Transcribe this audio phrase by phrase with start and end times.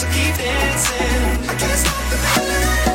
[0.00, 1.46] so keep dancing.
[1.46, 2.89] I can't stop the feeling.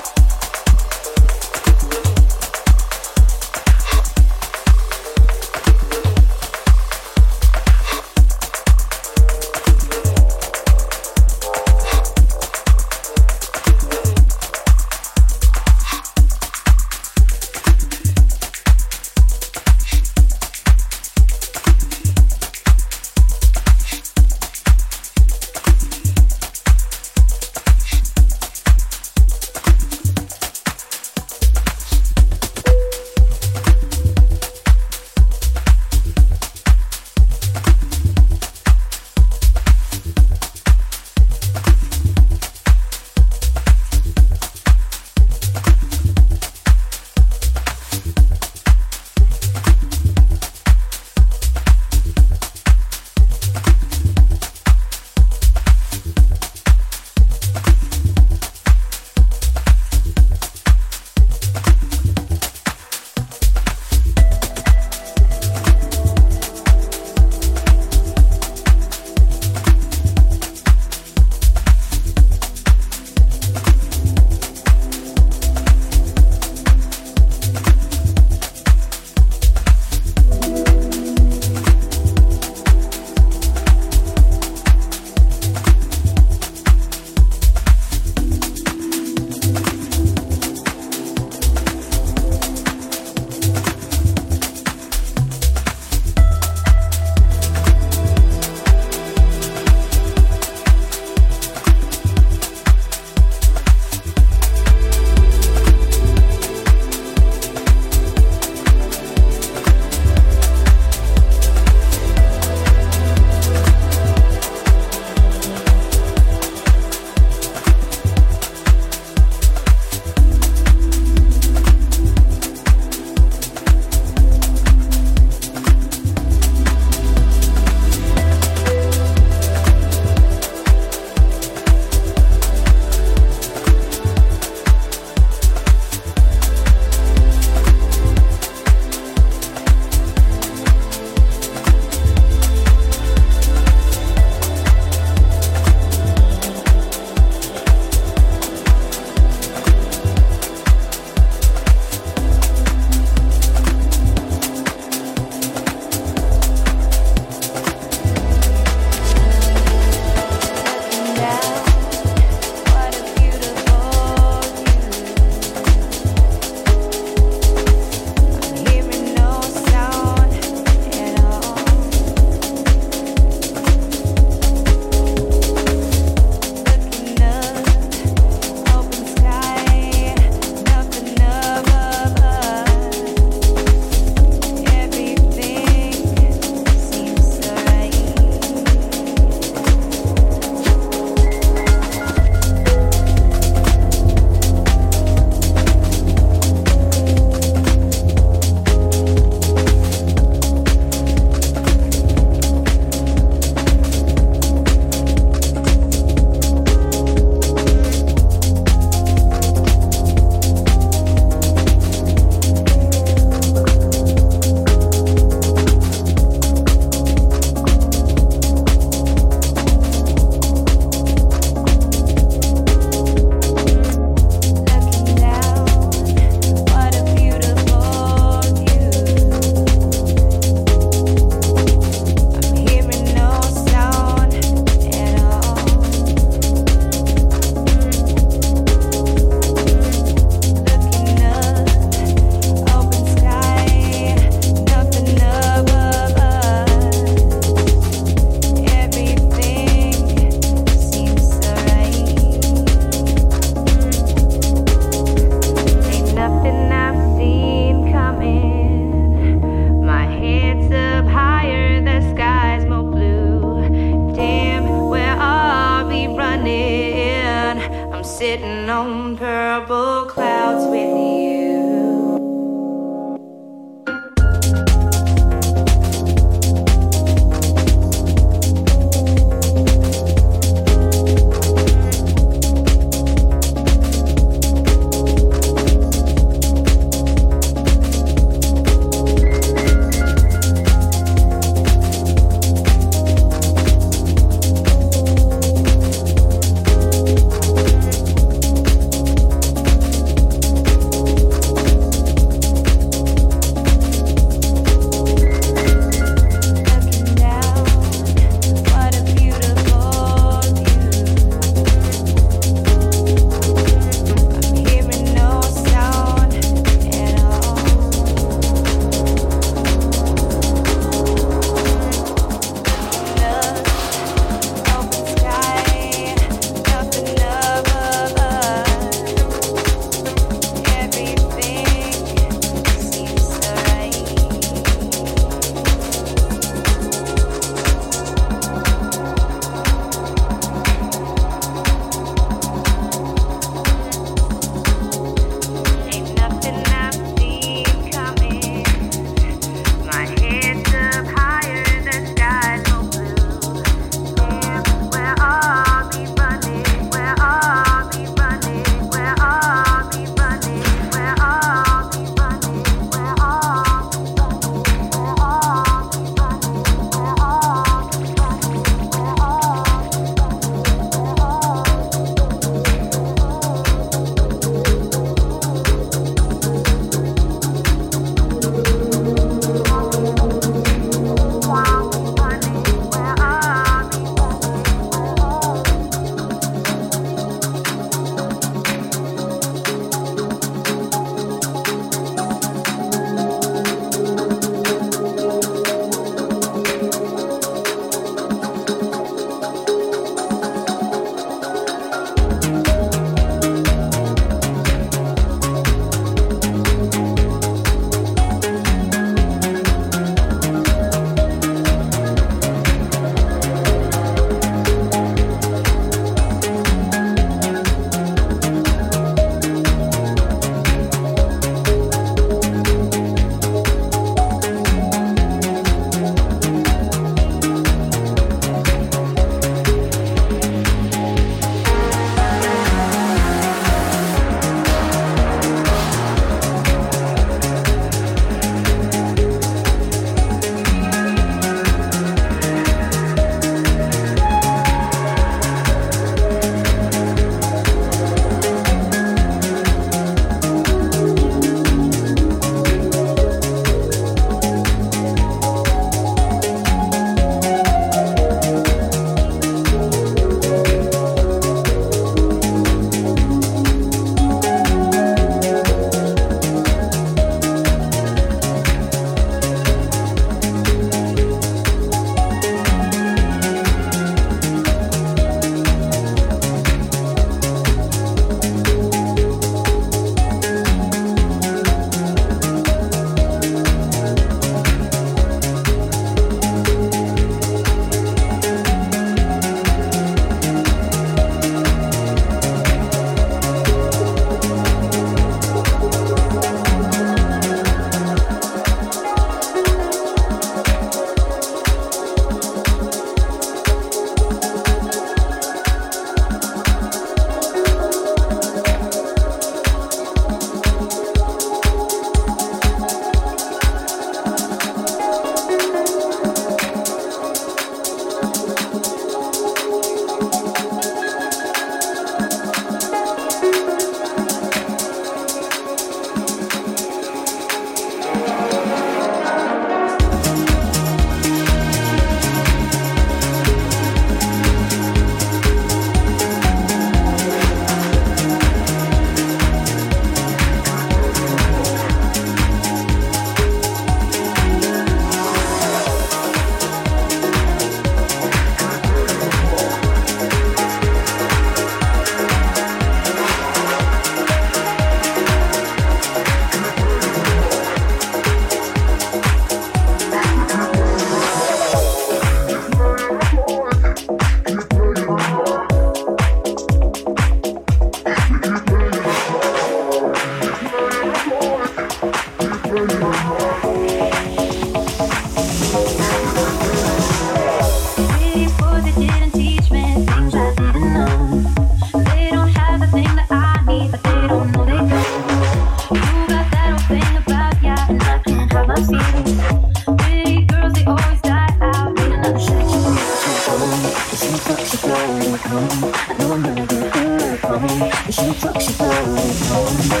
[598.33, 600.00] Disaster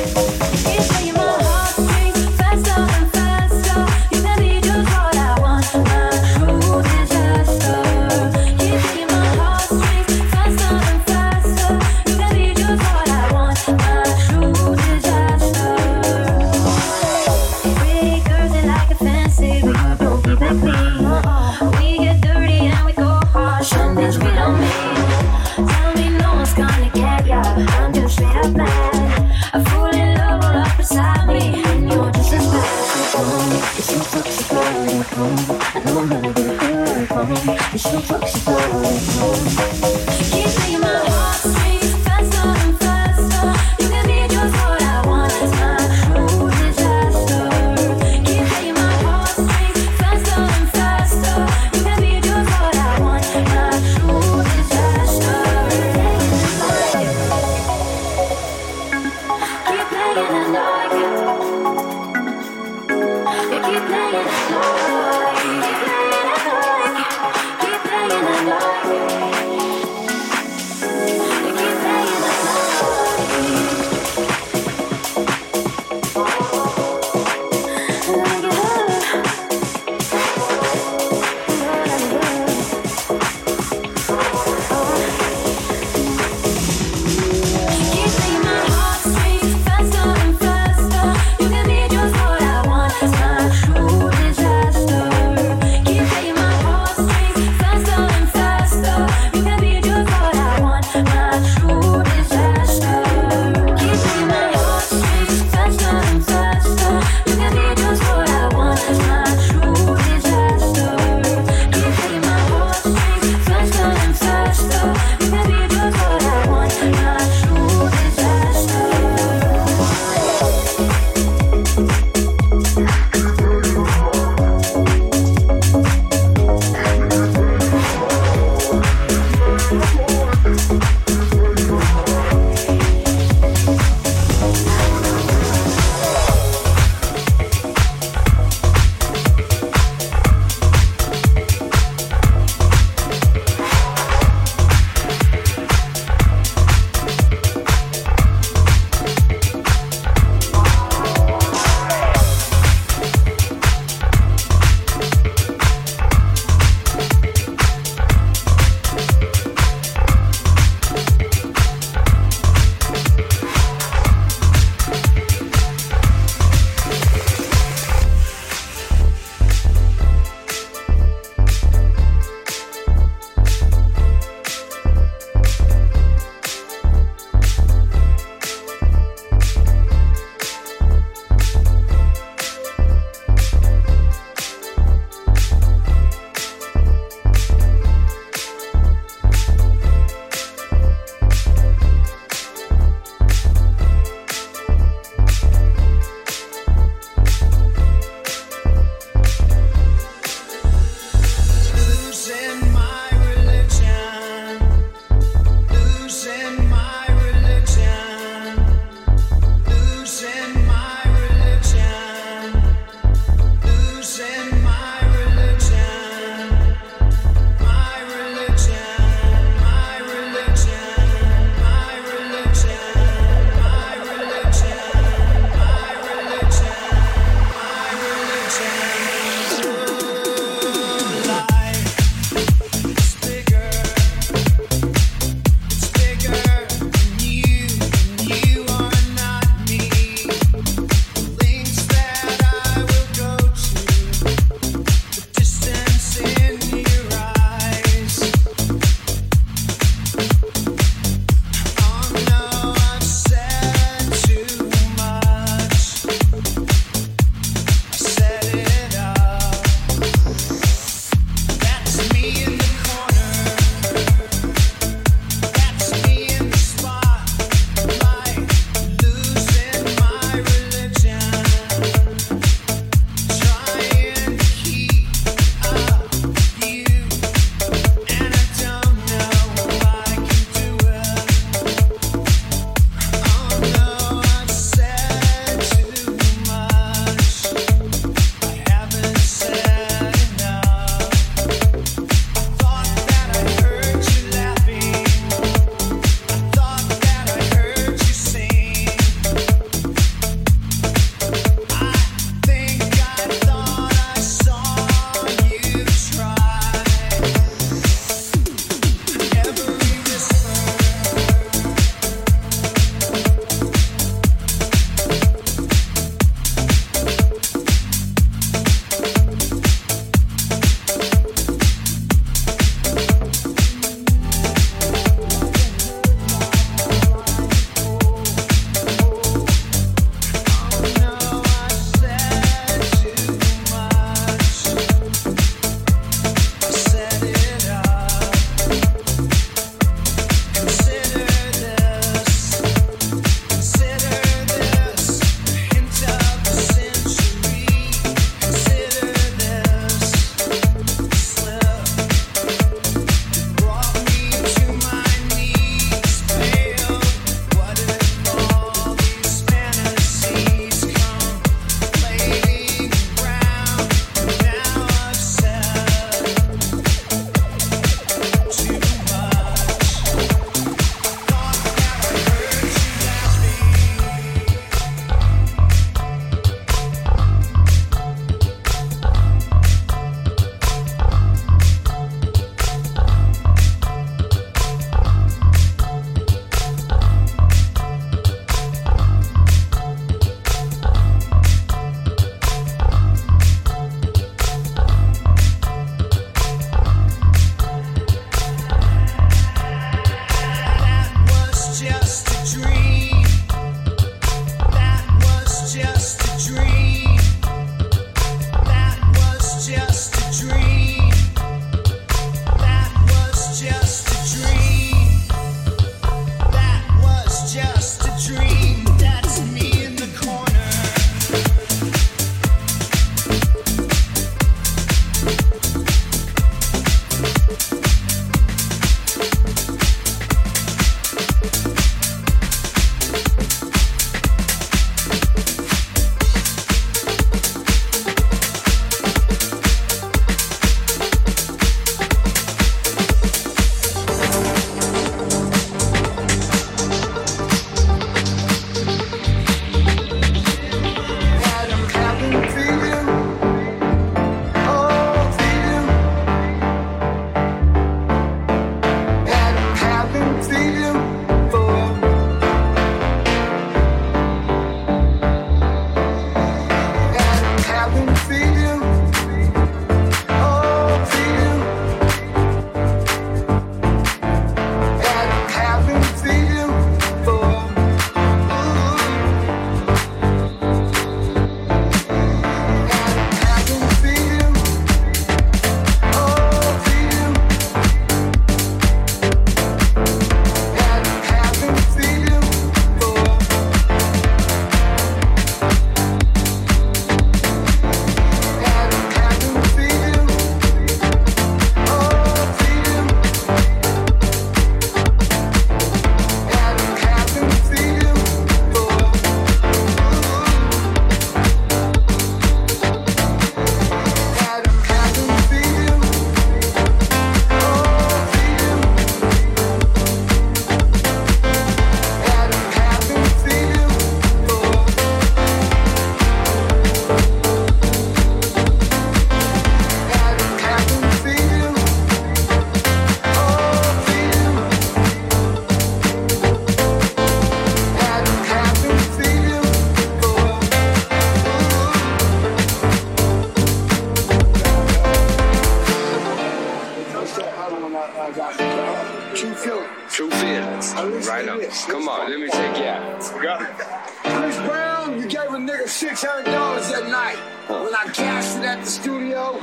[554.23, 557.37] Chris Brown, you gave a nigga six hundred dollars that night
[557.69, 559.59] when I cashed it at the studio.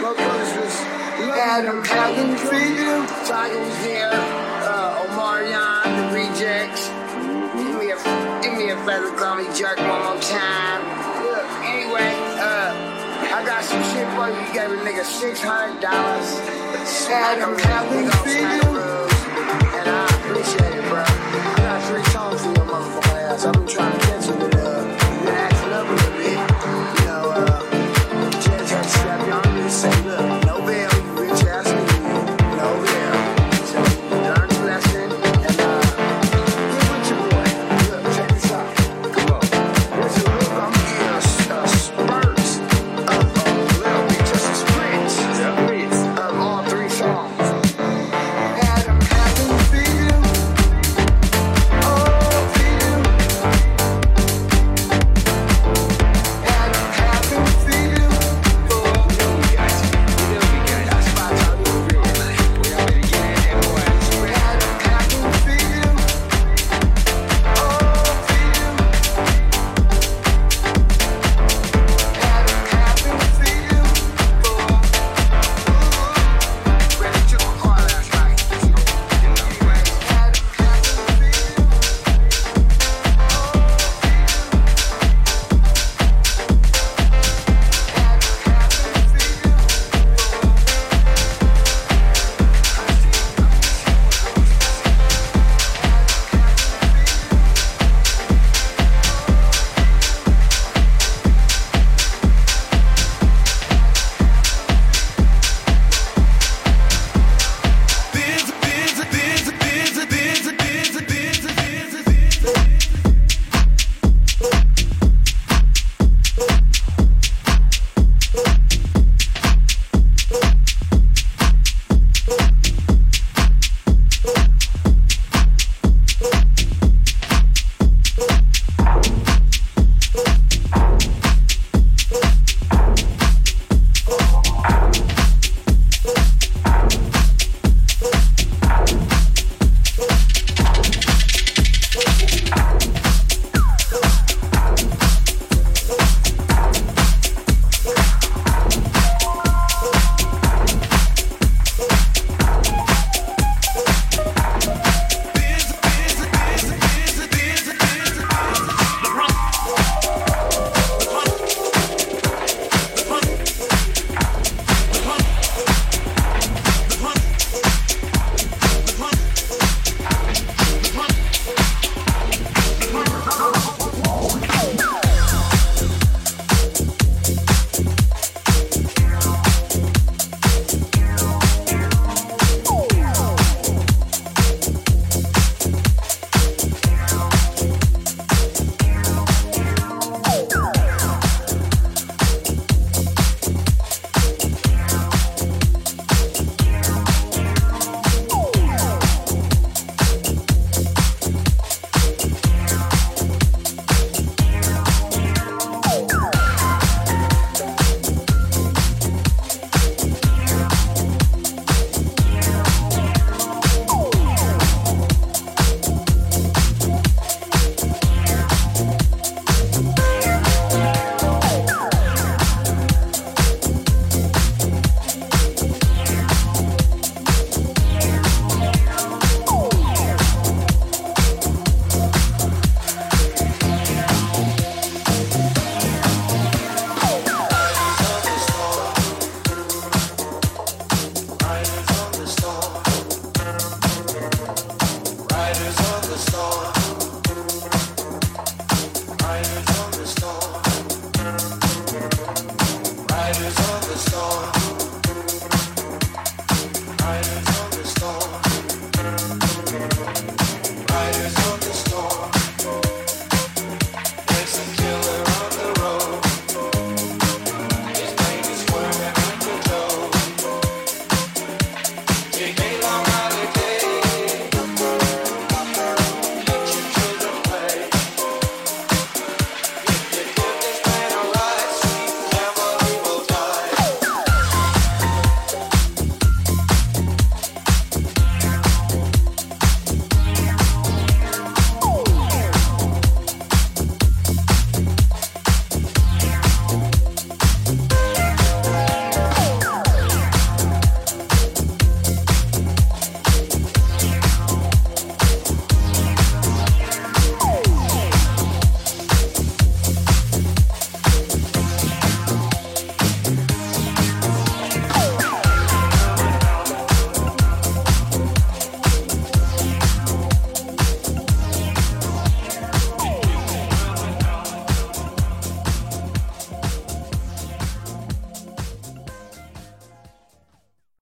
[0.00, 0.76] Motherfuckers was
[1.36, 3.06] Adam Calvin Freedom.
[3.28, 4.10] Tyga was there.
[4.12, 6.88] Uh, Omarion, the rejects.
[7.56, 7.96] Give me a,
[8.42, 10.80] give me a feather, call me jerk one more time.
[11.22, 12.72] Look, anyway, uh,
[13.28, 14.40] I got some shit for you.
[14.40, 16.40] You gave a nigga six hundred dollars.
[17.10, 19.09] Adam Calvin Freedom.